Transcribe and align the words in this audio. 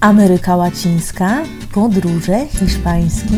Ameryka 0.00 0.56
Łacińska, 0.56 1.42
podróże 1.74 2.46
hiszpańskie. 2.46 3.36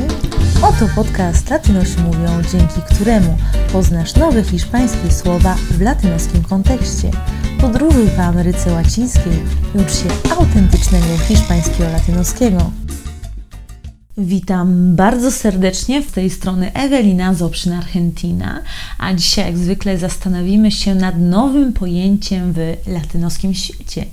Oto 0.63 0.89
podcast 0.95 1.51
Latynosi 1.51 2.01
mówią, 2.01 2.43
dzięki 2.53 2.95
któremu 2.95 3.37
poznasz 3.73 4.17
nowe 4.17 4.43
hiszpańskie 4.43 5.11
słowa 5.11 5.55
w 5.71 5.81
latynoskim 5.81 6.45
kontekście. 6.45 7.11
Podróżuj 7.61 8.09
po 8.17 8.23
Ameryce 8.23 8.73
Łacińskiej 8.73 9.33
i 9.75 9.79
ucz 9.79 9.93
się 9.93 10.33
autentycznego 10.37 11.19
hiszpańskiego 11.29 11.85
latynoskiego. 11.93 12.71
Witam 14.23 14.97
bardzo 14.97 15.31
serdecznie 15.31 16.03
w 16.03 16.13
tej 16.13 16.31
strony 16.31 16.73
Ewelina 16.73 17.35
z 17.35 17.43
Obszyn 17.43 17.73
Argentina, 17.73 18.63
a 18.99 19.15
dzisiaj 19.15 19.47
jak 19.47 19.59
zwykle 19.59 19.99
zastanowimy 19.99 20.71
się 20.71 20.95
nad 20.95 21.19
nowym 21.19 21.73
pojęciem 21.73 22.53
w 22.53 22.77
latynoskim 22.87 23.55
świecie. 23.55 24.07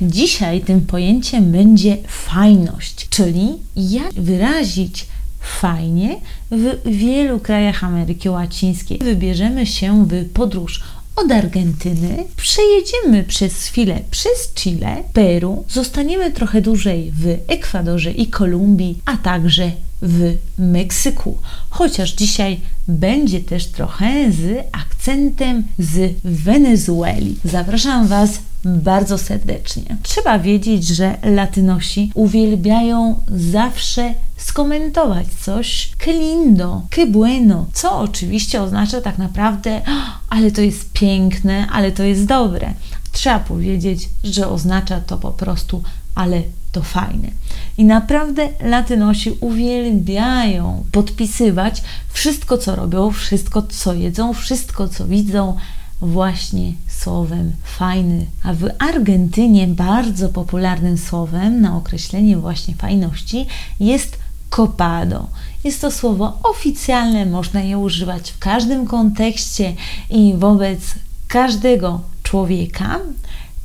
Dzisiaj 0.00 0.60
tym 0.60 0.80
pojęciem 0.80 1.52
będzie 1.52 1.96
fajność, 2.06 3.08
czyli 3.08 3.48
jak 3.76 4.12
wyrazić 4.12 5.06
fajnie 5.40 6.16
w 6.50 6.88
wielu 6.90 7.40
krajach 7.40 7.84
Ameryki 7.84 8.28
Łacińskiej. 8.28 8.98
Wybierzemy 8.98 9.66
się 9.66 10.06
w 10.06 10.32
podróż 10.32 10.82
od 11.16 11.32
Argentyny, 11.32 12.24
przejedziemy 12.36 13.24
przez 13.24 13.66
chwilę 13.66 14.00
przez 14.10 14.52
Chile, 14.54 15.02
Peru, 15.12 15.64
zostaniemy 15.68 16.30
trochę 16.30 16.60
dłużej 16.60 17.12
w 17.14 17.38
Ekwadorze 17.48 18.10
i 18.10 18.26
Kolumbii, 18.26 18.98
a 19.04 19.16
także 19.16 19.70
w 20.04 20.36
Meksyku. 20.58 21.38
Chociaż 21.70 22.12
dzisiaj 22.12 22.60
będzie 22.88 23.40
też 23.40 23.66
trochę 23.66 24.32
z 24.32 24.66
akcentem 24.72 25.62
z 25.78 26.14
Wenezueli. 26.24 27.36
Zapraszam 27.44 28.06
Was 28.06 28.30
bardzo 28.64 29.18
serdecznie. 29.18 29.96
Trzeba 30.02 30.38
wiedzieć, 30.38 30.86
że 30.86 31.18
Latynosi 31.22 32.10
uwielbiają 32.14 33.20
zawsze 33.28 34.14
skomentować 34.36 35.26
coś 35.40 35.90
que 35.98 36.12
lindo, 36.12 36.82
que 36.90 37.06
bueno, 37.06 37.66
co 37.72 37.98
oczywiście 37.98 38.62
oznacza 38.62 39.00
tak 39.00 39.18
naprawdę, 39.18 39.82
ale 40.28 40.50
to 40.50 40.60
jest 40.60 40.92
piękne, 40.92 41.66
ale 41.72 41.92
to 41.92 42.02
jest 42.02 42.24
dobre. 42.24 42.74
Trzeba 43.12 43.38
powiedzieć, 43.38 44.08
że 44.24 44.48
oznacza 44.48 45.00
to 45.00 45.18
po 45.18 45.30
prostu, 45.30 45.82
ale 46.14 46.42
to 46.74 46.82
fajne. 46.82 47.28
I 47.78 47.84
naprawdę 47.84 48.48
Latynosi 48.60 49.30
uwielbiają 49.40 50.84
podpisywać 50.92 51.82
wszystko, 52.12 52.58
co 52.58 52.76
robią, 52.76 53.10
wszystko, 53.10 53.62
co 53.62 53.94
jedzą, 53.94 54.32
wszystko, 54.32 54.88
co 54.88 55.06
widzą, 55.06 55.56
właśnie 56.00 56.72
słowem 56.88 57.52
fajny. 57.64 58.26
A 58.42 58.54
w 58.54 58.68
Argentynie 58.78 59.66
bardzo 59.66 60.28
popularnym 60.28 60.98
słowem 60.98 61.60
na 61.60 61.76
określenie 61.76 62.36
właśnie 62.36 62.74
fajności 62.74 63.46
jest 63.80 64.18
copado. 64.50 65.26
Jest 65.64 65.80
to 65.80 65.90
słowo 65.90 66.38
oficjalne, 66.42 67.26
można 67.26 67.60
je 67.60 67.78
używać 67.78 68.30
w 68.30 68.38
każdym 68.38 68.86
kontekście 68.86 69.74
i 70.10 70.34
wobec 70.38 70.80
każdego 71.28 72.00
człowieka, 72.22 73.00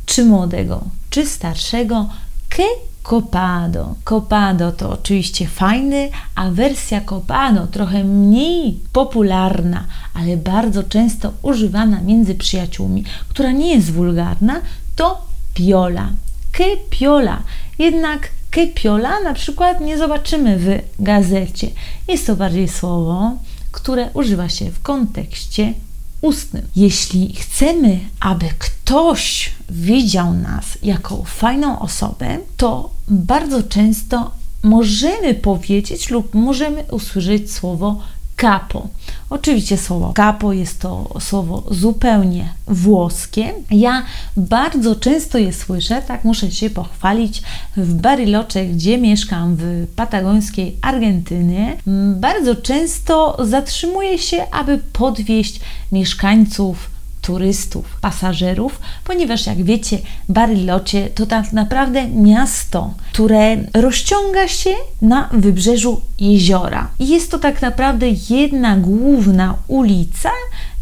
czy 0.06 0.26
młodego, 0.26 0.84
czy 1.10 1.26
starszego, 1.26 2.10
que 2.50 2.89
copado. 3.10 3.96
Copado 4.04 4.72
to 4.72 4.90
oczywiście 4.90 5.48
fajny, 5.48 6.10
a 6.36 6.50
wersja 6.50 7.02
copado 7.02 7.68
trochę 7.68 8.04
mniej 8.04 8.80
popularna, 8.94 9.86
ale 10.14 10.38
bardzo 10.38 10.84
często 10.84 11.34
używana 11.42 12.02
między 12.02 12.36
przyjaciółmi, 12.36 13.04
która 13.30 13.52
nie 13.52 13.76
jest 13.76 13.92
wulgarna, 13.92 14.62
to 14.96 15.22
piola. 15.54 16.10
Que 16.52 16.78
piola. 16.90 17.44
Jednak 17.80 18.30
que 18.52 18.68
piola 18.68 19.20
na 19.24 19.34
przykład 19.34 19.82
nie 19.82 19.98
zobaczymy 19.98 20.58
w 20.60 20.68
gazecie. 21.00 21.68
Jest 22.08 22.28
to 22.28 22.36
bardziej 22.36 22.68
słowo, 22.68 23.32
które 23.72 24.10
używa 24.14 24.50
się 24.50 24.72
w 24.72 24.82
kontekście 24.82 25.74
ustnym. 26.22 26.68
Jeśli 26.76 27.36
chcemy, 27.36 28.00
aby 28.20 28.46
ktoś 28.60 29.52
widział 29.70 30.34
nas 30.34 30.66
jako 30.84 31.24
fajną 31.24 31.80
osobę, 31.80 32.38
to 32.58 32.90
bardzo 33.08 33.64
często 33.64 34.32
możemy 34.64 35.34
powiedzieć 35.34 36.10
lub 36.10 36.34
możemy 36.36 36.84
usłyszeć 36.92 37.52
słowo 37.52 38.02
capo. 38.42 38.88
Oczywiście 39.30 39.78
słowo 39.78 40.14
capo 40.18 40.54
jest 40.54 40.80
to 40.80 41.10
słowo 41.20 41.64
zupełnie 41.72 42.54
włoskie. 42.68 43.54
Ja 43.72 44.04
bardzo 44.38 44.96
często 44.96 45.38
je 45.38 45.54
słyszę, 45.54 46.02
tak 46.02 46.24
muszę 46.24 46.52
się 46.52 46.70
pochwalić, 46.70 47.42
w 47.78 47.94
Bariloche, 47.94 48.66
gdzie 48.66 48.98
mieszkam 48.98 49.56
w 49.56 49.88
patagońskiej 49.96 50.78
Argentynie. 50.82 51.78
Bardzo 52.16 52.56
często 52.56 53.38
zatrzymuję 53.46 54.18
się, 54.18 54.52
aby 54.52 54.78
podwieźć 54.94 55.60
mieszkańców 55.92 56.99
turystów, 57.22 57.86
pasażerów, 58.02 58.80
ponieważ 59.04 59.46
jak 59.46 59.64
wiecie, 59.64 60.00
Bariloche 60.30 61.10
to 61.10 61.26
tak 61.26 61.54
naprawdę 61.54 62.08
miasto, 62.08 62.94
które 63.14 63.58
rozciąga 63.74 64.48
się 64.48 64.70
na 65.02 65.30
wybrzeżu 65.34 66.02
jeziora. 66.20 66.90
Jest 67.00 67.32
to 67.32 67.40
tak 67.40 67.62
naprawdę 67.62 68.06
jedna 68.30 68.78
główna 68.78 69.56
ulica, 69.68 70.30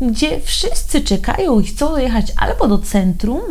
gdzie 0.02 0.40
wszyscy 0.40 1.02
czekają 1.02 1.60
i 1.60 1.64
chcą 1.64 1.88
dojechać 1.88 2.34
albo 2.38 2.68
do 2.68 2.78
centrum, 2.78 3.42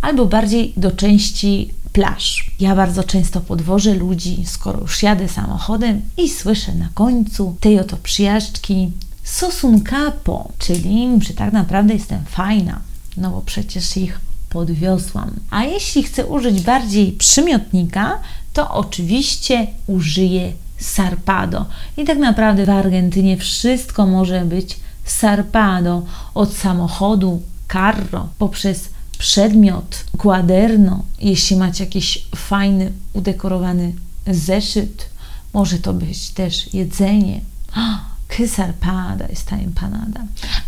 albo 0.00 0.26
bardziej 0.26 0.72
do 0.76 0.90
części 0.90 1.70
plaż. 1.94 2.50
Ja 2.60 2.76
bardzo 2.76 3.04
często 3.04 3.40
podwożę 3.40 3.94
ludzi, 3.94 4.42
skoro 4.46 4.80
już 4.80 5.02
jadę 5.02 5.28
samochodem 5.28 6.02
i 6.16 6.28
słyszę 6.28 6.74
na 6.74 6.88
końcu 6.94 7.56
tej 7.60 7.80
oto 7.80 7.96
przyjażdżki 7.96 8.90
sosunkapo, 9.24 10.48
czyli 10.58 11.08
że 11.22 11.34
tak 11.34 11.52
naprawdę 11.52 11.94
jestem 11.94 12.24
fajna, 12.24 12.80
no 13.16 13.30
bo 13.30 13.40
przecież 13.40 13.96
ich 13.96 14.20
podwiozłam. 14.50 15.30
A 15.50 15.64
jeśli 15.64 16.02
chcę 16.02 16.26
użyć 16.26 16.60
bardziej 16.60 17.12
przymiotnika, 17.12 18.18
to 18.52 18.70
oczywiście 18.70 19.66
użyję 19.86 20.52
sarpado. 20.78 21.66
I 21.96 22.04
tak 22.04 22.18
naprawdę 22.18 22.66
w 22.66 22.70
Argentynie 22.70 23.36
wszystko 23.36 24.06
może 24.06 24.44
być 24.44 24.76
sarpado, 25.04 26.02
od 26.34 26.54
samochodu, 26.54 27.42
carro, 27.72 28.28
poprzez 28.38 28.88
przedmiot, 29.18 30.04
quaderno, 30.18 31.02
jeśli 31.20 31.56
macie 31.56 31.84
jakiś 31.84 32.24
fajny, 32.36 32.92
udekorowany 33.12 33.92
zeszyt, 34.26 35.08
może 35.54 35.78
to 35.78 35.94
być 35.94 36.30
też 36.30 36.74
jedzenie. 36.74 37.40
Kysarpada 38.36 39.26
jest 39.28 39.46
ta 39.46 39.56
empanada, 39.56 40.20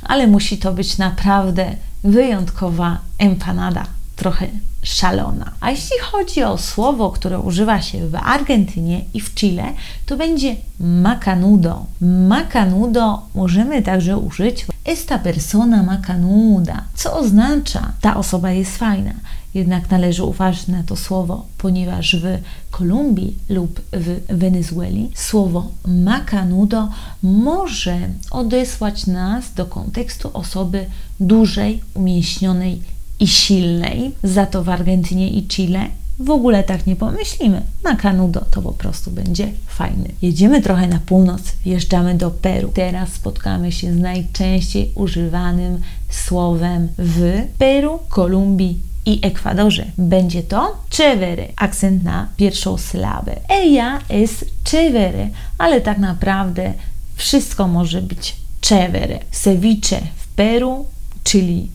ale 0.03 0.27
musi 0.27 0.59
to 0.59 0.73
być 0.73 0.99
naprawdę 0.99 1.77
wyjątkowa 2.05 2.99
empanada, 3.19 3.87
trochę 4.17 4.47
szalona. 4.83 5.53
A 5.61 5.71
jeśli 5.71 5.99
chodzi 6.03 6.43
o 6.43 6.59
słowo, 6.59 7.11
które 7.11 7.41
używa 7.41 7.83
się 7.83 8.09
w 8.09 8.15
Argentynie 8.15 9.05
i 9.15 9.21
w 9.21 9.35
Chile, 9.35 9.73
to 10.07 10.17
będzie 10.17 10.57
macanudo. 10.81 11.87
Macanudo 12.01 13.23
możemy 13.35 13.83
także 13.83 14.19
użyć 14.19 14.67
esta 14.85 15.19
persona 15.19 15.83
macanuda, 15.83 16.83
co 16.95 17.17
oznacza 17.17 17.93
ta 18.01 18.17
osoba 18.17 18.51
jest 18.51 18.77
fajna. 18.77 19.13
Jednak 19.57 19.91
należy 19.91 20.25
uważać 20.25 20.69
na 20.69 20.83
to 20.83 20.97
słowo, 20.97 21.47
ponieważ 21.59 22.17
w 22.17 22.25
Kolumbii 22.71 23.37
lub 23.49 23.81
w 23.93 24.37
Wenezueli 24.37 25.11
słowo 25.15 25.71
macanudo 25.87 26.89
może 27.23 27.99
odesłać 28.31 29.07
nas 29.07 29.55
do 29.55 29.67
kontekstu 29.67 30.31
osoby 30.33 30.87
dużej, 31.21 31.83
umięśnionej 31.95 32.83
i 33.21 33.27
silnej. 33.27 34.13
Za 34.23 34.47
to 34.47 34.65
w 34.65 34.69
Argentynie 34.69 35.31
i 35.31 35.49
Chile 35.49 35.87
w 36.19 36.31
ogóle 36.31 36.63
tak 36.63 36.87
nie 36.87 36.97
pomyślimy. 36.97 37.63
Macanudo 37.85 38.41
to 38.51 38.63
po 38.63 38.73
prostu 38.73 39.11
będzie 39.11 39.53
fajny. 39.67 40.09
Jedziemy 40.23 40.63
trochę 40.63 40.89
na 40.89 40.99
północ, 40.99 41.43
wjeżdżamy 41.65 42.15
do 42.15 42.31
Peru. 42.31 42.71
Teraz 42.75 43.13
spotkamy 43.13 43.73
się 43.73 43.93
z 43.93 43.99
najczęściej 43.99 44.91
używanym 44.95 45.81
słowem 46.11 46.89
w 46.99 47.43
Peru, 47.59 47.99
Kolumbii 48.09 48.86
i 49.07 49.19
Ekwadorze. 49.23 49.85
Będzie 49.99 50.43
to 50.43 50.77
chévere, 50.91 51.47
akcent 51.57 52.05
na 52.05 52.29
pierwszą 52.37 52.79
sylabę. 52.79 53.37
Ella 53.49 53.99
es 54.09 54.45
chévere, 54.65 55.29
ale 55.59 55.81
tak 55.81 55.99
naprawdę 55.99 56.73
wszystko 57.17 57.69
może 57.69 58.03
być 58.03 58.37
chévere. 58.61 59.19
Ceviche 59.31 60.01
w 60.17 60.27
Peru, 60.29 60.87
czyli 61.25 61.69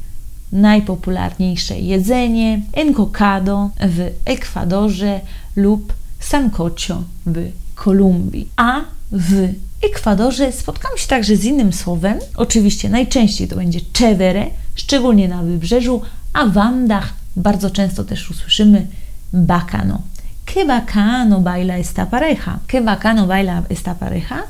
najpopularniejsze 0.51 1.79
jedzenie, 1.79 2.61
encocado 2.73 3.69
w 3.79 4.11
Ekwadorze 4.25 5.21
lub 5.55 5.93
sancocho 6.19 7.03
w 7.25 7.51
Kolumbii. 7.75 8.47
A 8.55 8.81
w 9.11 9.53
Ekwadorze 9.83 10.51
spotkam 10.51 10.91
się 10.97 11.07
także 11.07 11.35
z 11.35 11.45
innym 11.45 11.73
słowem. 11.73 12.19
Oczywiście 12.35 12.89
najczęściej 12.89 13.47
to 13.47 13.55
będzie 13.55 13.79
chévere, 13.93 14.45
szczególnie 14.75 15.27
na 15.27 15.43
wybrzeżu, 15.43 16.01
a 16.33 16.45
w 16.45 16.57
Andach 16.57 17.20
bardzo 17.35 17.69
często 17.69 18.03
też 18.03 18.31
usłyszymy 18.31 18.87
bacano. 19.33 20.01
que 20.45 20.65
bacano 20.65 21.39
baila 21.39 21.77
esta 21.77 22.05
pareja. 22.05 22.59
Que 22.67 22.81
bacano 22.81 23.27
baila 23.27 23.63
esta 23.69 23.95
pareja 23.95 24.43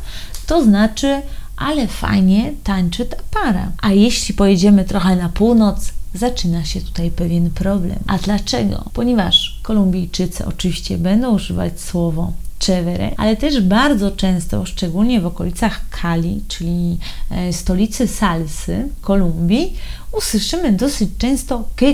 to 0.47 0.63
znaczy, 0.63 1.21
ale 1.57 1.87
fajnie 1.87 2.53
tańczy 2.63 3.05
ta 3.05 3.17
para. 3.31 3.71
A 3.81 3.91
jeśli 3.91 4.35
pojedziemy 4.35 4.85
trochę 4.85 5.15
na 5.15 5.29
północ, 5.29 5.91
zaczyna 6.13 6.65
się 6.65 6.81
tutaj 6.81 7.11
pewien 7.11 7.49
problem. 7.49 7.99
A 8.07 8.17
dlaczego? 8.17 8.89
Ponieważ 8.93 9.59
Kolumbijczycy 9.63 10.45
oczywiście 10.45 10.97
będą 10.97 11.35
używać 11.35 11.81
słowo 11.81 12.33
Cevere, 12.59 13.11
ale 13.17 13.35
też 13.35 13.61
bardzo 13.61 14.11
często, 14.11 14.65
szczególnie 14.65 15.21
w 15.21 15.25
okolicach 15.25 15.81
Cali, 16.01 16.41
czyli 16.47 16.97
e, 17.29 17.53
stolicy 17.53 18.07
salsy 18.07 18.89
Kolumbii, 19.01 19.73
usłyszymy 20.11 20.71
dosyć 20.71 21.09
często. 21.17 21.63
Que 21.75 21.93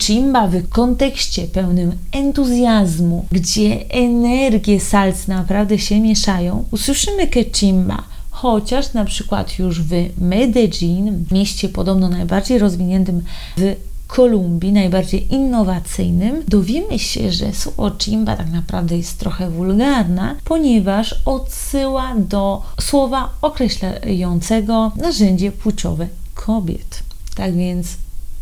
chimba 0.00 0.48
w 0.48 0.68
kontekście 0.68 1.46
pełnym 1.46 1.92
entuzjazmu, 2.12 3.24
gdzie 3.32 3.90
energie 3.90 4.80
salsy 4.80 5.30
naprawdę 5.30 5.78
się 5.78 6.00
mieszają. 6.00 6.64
Usłyszymy 6.70 7.26
que 7.26 7.44
chimba 7.44 8.02
chociaż 8.42 8.92
na 8.92 9.04
przykład 9.04 9.58
już 9.58 9.82
w 9.82 9.90
Medellin, 10.18 11.24
mieście 11.30 11.68
podobno 11.68 12.08
najbardziej 12.08 12.58
rozwiniętym 12.58 13.22
w 13.56 13.74
Kolumbii, 14.06 14.72
najbardziej 14.72 15.34
innowacyjnym, 15.34 16.42
dowiemy 16.48 16.98
się, 16.98 17.32
że 17.32 17.52
słowo 17.52 17.90
chimba 17.98 18.36
tak 18.36 18.50
naprawdę 18.50 18.96
jest 18.96 19.18
trochę 19.18 19.50
wulgarna, 19.50 20.36
ponieważ 20.44 21.14
odsyła 21.24 22.14
do 22.16 22.62
słowa 22.80 23.30
określającego 23.42 24.92
narzędzie 24.96 25.52
płciowe 25.52 26.08
kobiet. 26.46 27.02
Tak 27.34 27.56
więc 27.56 27.86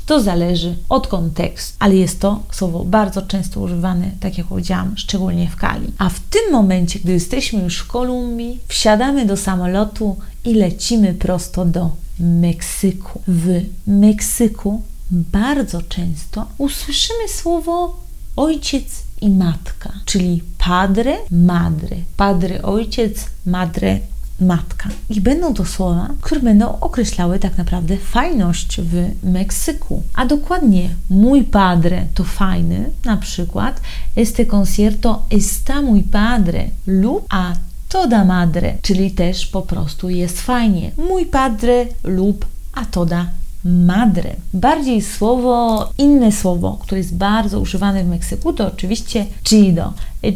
to 0.06 0.20
zależy 0.20 0.76
od 0.88 1.06
kontekstu, 1.06 1.76
ale 1.78 1.96
jest 1.96 2.20
to 2.20 2.40
słowo 2.52 2.84
bardzo 2.84 3.22
często 3.22 3.60
używane, 3.60 4.10
tak 4.20 4.38
jak 4.38 4.46
powiedziałam, 4.46 4.96
szczególnie 4.96 5.48
w 5.48 5.56
Kali. 5.56 5.92
A 5.98 6.08
w 6.08 6.20
tym 6.20 6.52
momencie, 6.52 6.98
gdy 6.98 7.12
jesteśmy 7.12 7.62
już 7.62 7.78
w 7.78 7.86
Kolumbii, 7.86 8.60
wsiadamy 8.68 9.26
do 9.26 9.36
samolotu 9.36 10.16
i 10.44 10.54
lecimy 10.54 11.14
prosto 11.14 11.64
do 11.64 11.90
Meksyku. 12.18 13.22
W 13.28 13.60
Meksyku 13.86 14.82
bardzo 15.10 15.82
często 15.82 16.46
usłyszymy 16.58 17.28
słowo 17.28 18.00
ojciec 18.36 18.84
i 19.20 19.30
matka, 19.30 19.92
czyli 20.04 20.42
padre, 20.58 21.16
madre. 21.30 21.96
Padre 22.16 22.62
ojciec, 22.62 23.26
madre 23.46 24.00
matka. 24.40 24.88
I 25.10 25.20
będą 25.20 25.54
to 25.54 25.64
słowa, 25.64 26.08
które 26.20 26.40
będą 26.40 26.80
określały 26.80 27.38
tak 27.38 27.58
naprawdę 27.58 27.96
fajność 27.96 28.80
w 28.80 29.10
Meksyku. 29.22 30.02
A 30.14 30.26
dokładnie 30.26 30.88
mój 31.10 31.44
padre 31.44 32.06
to 32.14 32.24
fajny, 32.24 32.90
na 33.04 33.16
przykład 33.16 33.80
este 34.16 34.46
concierto 34.46 35.22
está 35.30 35.82
muy 35.82 36.02
padre 36.02 36.64
lub 36.86 37.26
a 37.28 37.52
toda 37.88 38.24
madre, 38.24 38.78
czyli 38.82 39.10
też 39.10 39.46
po 39.46 39.62
prostu 39.62 40.10
jest 40.10 40.40
fajnie. 40.40 40.90
Mój 40.96 41.26
padre 41.26 41.86
lub 42.04 42.46
a 42.74 42.84
toda 42.84 43.26
madre. 43.64 44.36
Bardziej 44.54 45.02
słowo, 45.02 45.88
inne 45.98 46.32
słowo, 46.32 46.78
które 46.82 46.98
jest 46.98 47.14
bardzo 47.14 47.60
używane 47.60 48.04
w 48.04 48.08
Meksyku, 48.08 48.52
to 48.52 48.66
oczywiście 48.66 49.26
chido. 49.44 49.92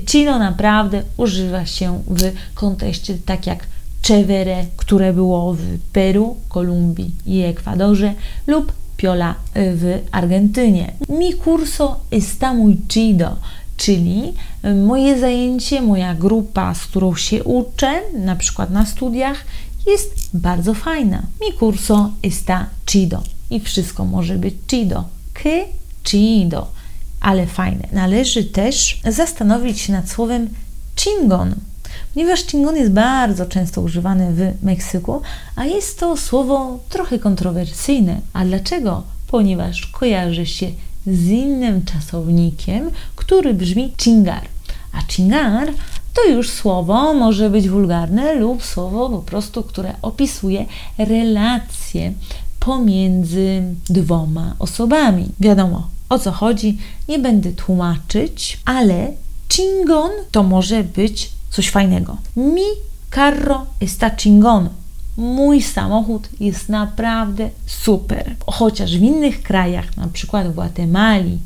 Chido 0.07 0.39
naprawdę 0.39 1.03
używa 1.17 1.67
się 1.67 2.03
w 2.07 2.33
kontekście 2.55 3.19
tak 3.27 3.47
jak 3.47 3.67
Chevere, 4.07 4.67
które 4.77 5.13
było 5.13 5.55
w 5.55 5.79
Peru, 5.93 6.37
Kolumbii 6.49 7.11
i 7.27 7.41
Ekwadorze 7.41 8.15
lub 8.47 8.73
Piola 8.97 9.35
w 9.55 10.01
Argentynie. 10.13 10.93
Mi 11.09 11.35
curso 11.35 12.01
está 12.11 12.55
muy 12.55 12.77
chido, 12.89 13.37
czyli 13.77 14.33
moje 14.87 15.21
zajęcie, 15.21 15.83
moja 15.83 16.15
grupa, 16.15 16.75
z 16.75 16.87
którą 16.87 17.15
się 17.15 17.45
uczę, 17.45 18.01
na 18.19 18.37
przykład 18.37 18.71
na 18.71 18.87
studiach, 18.87 19.45
jest 19.87 20.31
bardzo 20.35 20.75
fajna. 20.75 21.23
Mi 21.41 21.59
curso 21.59 22.11
está 22.23 22.67
chido. 22.87 23.23
I 23.51 23.61
wszystko 23.61 24.05
może 24.05 24.37
być 24.37 24.55
chido. 24.71 25.05
Que 25.35 25.65
chido. 26.05 26.67
Ale 27.21 27.47
fajne. 27.47 27.89
Należy 27.93 28.45
też 28.45 29.01
zastanowić 29.09 29.81
się 29.81 29.93
nad 29.93 30.11
słowem 30.11 30.49
chingon, 30.97 31.55
ponieważ 32.15 32.41
chingon 32.41 32.77
jest 32.77 32.93
bardzo 32.93 33.47
często 33.47 33.81
używany 33.81 34.33
w 34.33 34.65
Meksyku, 34.65 35.23
a 35.57 35.65
jest 35.65 36.01
to 36.01 36.17
słowo 36.17 36.79
trochę 36.89 37.19
kontrowersyjne. 37.19 38.21
A 38.33 38.45
dlaczego? 38.45 39.03
Ponieważ 39.27 39.87
kojarzy 39.87 40.47
się 40.47 40.67
z 41.07 41.29
innym 41.29 41.85
czasownikiem, 41.85 42.91
który 43.17 43.55
brzmi 43.55 43.93
chingar. 44.03 44.43
A 44.93 45.01
chingar 45.13 45.73
to 46.15 46.25
już 46.25 46.51
słowo 46.51 47.15
może 47.15 47.51
być 47.51 47.69
wulgarne 47.69 48.35
lub 48.35 48.65
słowo 48.65 49.11
po 49.11 49.19
prostu, 49.19 49.63
które 49.63 49.95
opisuje 50.03 50.67
relacje 50.99 52.13
pomiędzy 52.61 53.63
dwoma 53.89 54.55
osobami. 54.59 55.29
Wiadomo 55.41 55.89
o 56.09 56.19
co 56.19 56.33
chodzi, 56.33 56.79
nie 57.09 57.19
będę 57.19 57.53
tłumaczyć, 57.53 58.61
ale 58.65 59.13
chingon 59.53 60.11
to 60.31 60.43
może 60.43 60.85
być 60.85 61.31
coś 61.51 61.71
fajnego. 61.71 62.17
Mi 62.37 62.69
carro 63.15 63.67
está 63.81 64.11
chingón. 64.11 64.69
Mój 65.17 65.63
samochód 65.63 66.29
jest 66.41 66.69
naprawdę 66.69 67.51
super. 67.67 68.37
Chociaż 68.47 68.99
w 68.99 69.03
innych 69.03 69.43
krajach, 69.43 69.97
na 69.97 70.09
przykład 70.09 70.49
w 70.49 70.53
Gwatemali 70.53 71.39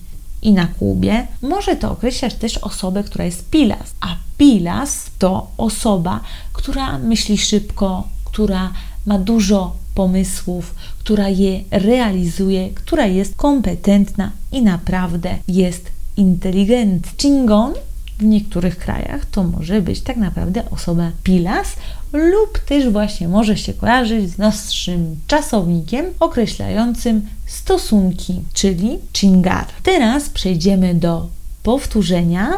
i 0.43 0.53
na 0.53 0.67
Kubie, 0.67 1.27
może 1.43 1.77
to 1.77 1.91
określać 1.91 2.35
też 2.35 2.59
osobę, 2.59 3.05
która 3.05 3.25
jest 3.25 3.51
pilas. 3.51 3.95
A 4.01 4.17
pilas 4.39 5.11
to 5.19 5.47
osoba, 5.57 6.21
która 6.53 6.99
myśli 6.99 7.39
szybko, 7.39 8.09
która 8.25 8.73
ma 9.07 9.19
dużo 9.19 9.77
pomysłów, 9.95 10.75
która 10.99 11.29
je 11.29 11.65
realizuje, 11.71 12.71
która 12.71 13.07
jest 13.07 13.37
kompetentna 13.37 14.31
i 14.53 14.63
naprawdę 14.63 15.39
jest 15.49 15.91
inteligentna. 16.17 17.13
Chingon 17.19 17.75
w 18.19 18.25
niektórych 18.25 18.79
krajach 18.79 19.27
to 19.27 19.45
może 19.45 19.83
być 19.83 20.01
tak 20.01 20.17
naprawdę 20.17 20.71
osoba 20.71 21.11
pilas 21.23 21.77
lub 22.13 22.59
też 22.59 22.89
właśnie 22.89 23.29
może 23.29 23.57
się 23.57 23.75
kojarzyć 23.75 24.31
z 24.31 24.39
naszym 24.39 25.17
czasownikiem 25.27 26.07
określającym 26.21 27.29
stosunki, 27.47 28.41
czyli 28.53 28.99
chingar. 29.17 29.67
Teraz 29.83 30.29
przejdziemy 30.29 30.95
do 30.95 31.29
powtórzenia, 31.63 32.49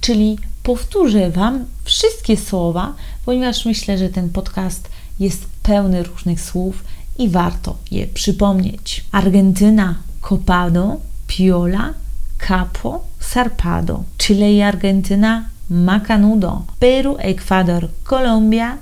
czyli 0.00 0.38
powtórzę 0.62 1.30
Wam 1.30 1.64
wszystkie 1.84 2.36
słowa, 2.36 2.94
ponieważ 3.24 3.64
myślę, 3.64 3.98
że 3.98 4.08
ten 4.08 4.30
podcast 4.30 4.88
jest 5.20 5.46
pełny 5.62 6.02
różnych 6.02 6.40
słów 6.40 6.84
i 7.18 7.28
warto 7.28 7.76
je 7.90 8.06
przypomnieć. 8.06 9.04
Argentyna, 9.12 9.94
copado, 10.28 10.96
piola, 11.26 11.94
capo, 12.38 13.04
zarpado. 13.20 14.04
Chile 14.18 14.52
y 14.52 14.62
Argentyna, 14.62 15.50
macanudo. 15.68 16.64
Peru, 16.78 17.16
Ecuador, 17.20 17.90
Colombia, 18.04 18.78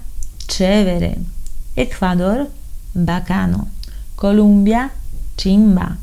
chévere. 0.46 1.18
Ecuador, 1.74 2.48
bacano. 2.94 3.68
Colombia, 4.14 4.90
chimba. 5.36 5.98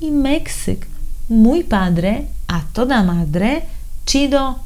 Y 0.00 0.10
Meksyk, 0.10 0.88
muy 1.28 1.62
padre, 1.62 2.28
a 2.48 2.64
toda 2.72 3.02
madre, 3.02 3.66
chido, 4.06 4.60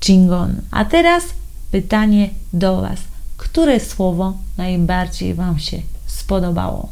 chingón. 0.00 0.62
A 0.70 0.84
teraz 0.84 1.24
pytanie 1.70 2.30
do 2.52 2.80
Was. 2.82 3.00
Które 3.36 3.80
słowo 3.80 4.38
najbardziej 4.56 5.34
Wam 5.34 5.58
się 5.58 5.82
spodobało? 6.06 6.88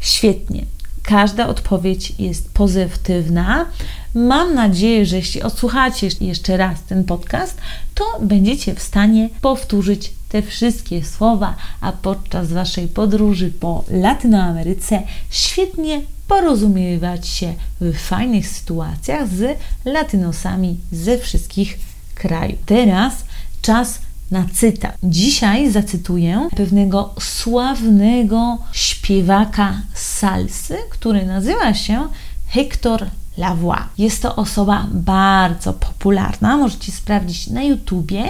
Świetnie. 0.00 0.66
Każda 1.06 1.48
odpowiedź 1.48 2.12
jest 2.18 2.52
pozytywna. 2.52 3.66
Mam 4.14 4.54
nadzieję, 4.54 5.06
że 5.06 5.16
jeśli 5.16 5.42
odsłuchacie 5.42 6.08
jeszcze 6.20 6.56
raz 6.56 6.82
ten 6.82 7.04
podcast, 7.04 7.58
to 7.94 8.04
będziecie 8.20 8.74
w 8.74 8.82
stanie 8.82 9.28
powtórzyć 9.40 10.12
te 10.28 10.42
wszystkie 10.42 11.04
słowa, 11.04 11.56
a 11.80 11.92
podczas 11.92 12.52
Waszej 12.52 12.88
podróży 12.88 13.52
po 13.60 13.84
Latynoameryce 13.90 15.02
świetnie 15.30 16.02
porozumiewać 16.28 17.28
się 17.28 17.54
w 17.80 17.96
fajnych 17.98 18.48
sytuacjach 18.48 19.28
z 19.28 19.58
latynosami 19.84 20.78
ze 20.92 21.18
wszystkich 21.18 21.78
krajów. 22.14 22.58
Teraz 22.66 23.14
czas 23.62 23.98
na 24.30 24.44
cytat. 24.54 24.96
Dzisiaj 25.02 25.70
zacytuję 25.70 26.48
pewnego 26.56 27.14
sławnego 27.20 28.58
śpiewaka 28.72 29.80
salsy, 29.94 30.76
który 30.90 31.26
nazywa 31.26 31.74
się 31.74 32.08
Hector 32.48 33.06
Lavoie. 33.36 33.82
Jest 33.98 34.22
to 34.22 34.36
osoba 34.36 34.86
bardzo 34.92 35.72
popularna. 35.72 36.56
Możecie 36.56 36.92
sprawdzić 36.92 37.46
na 37.46 37.62
YouTubie, 37.62 38.24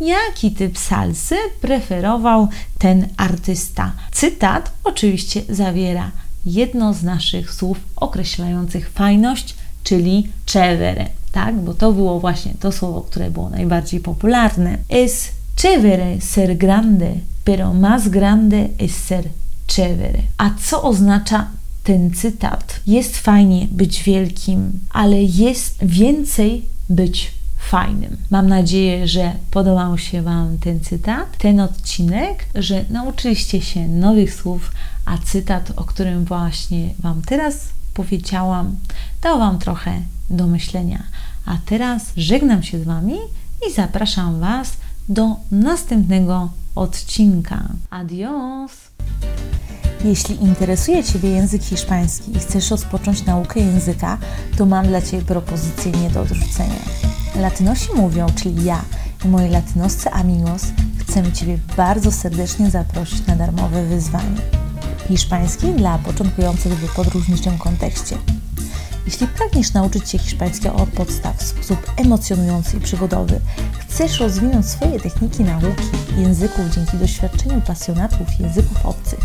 jaki 0.00 0.50
typ 0.50 0.78
salsy 0.78 1.36
preferował 1.60 2.48
ten 2.78 3.08
artysta. 3.16 3.92
Cytat 4.12 4.72
oczywiście 4.84 5.42
zawiera 5.48 6.10
jedno 6.46 6.94
z 6.94 7.02
naszych 7.02 7.54
słów 7.54 7.78
określających 7.96 8.90
fajność 8.90 9.54
czyli 9.84 10.28
chévere, 10.46 11.06
tak? 11.32 11.60
Bo 11.60 11.74
to 11.74 11.92
było 11.92 12.20
właśnie 12.20 12.54
to 12.60 12.72
słowo, 12.72 13.00
które 13.00 13.30
było 13.30 13.50
najbardziej 13.50 14.00
popularne. 14.00 14.78
Es 14.88 15.28
chévere 15.56 16.20
ser 16.20 16.56
grande, 16.56 17.14
pero 17.44 17.72
más 17.74 18.08
grande 18.08 18.70
es 18.78 18.92
ser 18.92 19.24
chévere. 19.66 20.22
A 20.38 20.50
co 20.50 20.82
oznacza 20.82 21.46
ten 21.82 22.10
cytat? 22.14 22.80
Jest 22.86 23.16
fajnie 23.16 23.68
być 23.70 24.02
wielkim, 24.02 24.80
ale 24.90 25.22
jest 25.22 25.84
więcej 25.84 26.64
być 26.88 27.32
fajnym. 27.58 28.16
Mam 28.30 28.48
nadzieję, 28.48 29.08
że 29.08 29.32
podobał 29.50 29.98
się 29.98 30.22
Wam 30.22 30.58
ten 30.58 30.80
cytat, 30.80 31.38
ten 31.38 31.60
odcinek, 31.60 32.46
że 32.54 32.84
nauczyliście 32.90 33.60
się 33.60 33.88
nowych 33.88 34.34
słów, 34.34 34.72
a 35.04 35.18
cytat, 35.18 35.72
o 35.76 35.84
którym 35.84 36.24
właśnie 36.24 36.94
Wam 36.98 37.22
teraz 37.22 37.68
powiedziałam, 37.94 38.76
dał 39.22 39.38
Wam 39.38 39.58
trochę 39.58 40.00
do 40.30 40.46
myślenia. 40.46 41.02
A 41.46 41.58
teraz 41.66 42.02
żegnam 42.16 42.62
się 42.62 42.80
z 42.80 42.84
Wami 42.84 43.16
i 43.68 43.72
zapraszam 43.72 44.40
Was 44.40 44.72
do 45.08 45.36
następnego 45.50 46.50
odcinka. 46.74 47.68
Adios! 47.90 48.70
Jeśli 50.04 50.42
interesuje 50.42 51.04
Ciebie 51.04 51.30
język 51.30 51.62
hiszpański 51.62 52.36
i 52.36 52.38
chcesz 52.38 52.70
rozpocząć 52.70 53.24
naukę 53.24 53.60
języka, 53.60 54.18
to 54.56 54.66
mam 54.66 54.86
dla 54.86 55.02
Ciebie 55.02 55.22
propozycję 55.22 55.92
nie 55.92 56.10
do 56.10 56.20
odrzucenia. 56.20 56.82
Latynosi 57.36 57.88
mówią, 57.96 58.26
czyli 58.42 58.64
ja 58.64 58.84
i 59.24 59.28
moi 59.28 59.50
latynoscy 59.50 60.10
amigos, 60.10 60.62
chcemy 60.98 61.32
Ciebie 61.32 61.58
bardzo 61.76 62.12
serdecznie 62.12 62.70
zaprosić 62.70 63.26
na 63.26 63.36
darmowe 63.36 63.84
wyzwanie. 63.84 64.40
Hiszpański 65.08 65.66
dla 65.66 65.98
początkujących 65.98 66.72
w 66.72 66.94
podróżniczym 66.94 67.58
kontekście. 67.58 68.18
Jeśli 69.06 69.26
pragniesz 69.26 69.72
nauczyć 69.72 70.10
się 70.10 70.18
hiszpańskiego 70.18 70.74
od 70.74 70.88
podstaw 70.88 71.36
w 71.36 71.42
sposób 71.42 71.92
emocjonujący 71.96 72.76
i 72.76 72.80
przygodowy, 72.80 73.40
chcesz 73.78 74.20
rozwinąć 74.20 74.66
swoje 74.66 75.00
techniki 75.00 75.44
nauki 75.44 75.84
języków 76.16 76.70
dzięki 76.74 76.96
doświadczeniu 76.96 77.60
pasjonatów 77.60 78.40
języków 78.40 78.86
obcych, 78.86 79.20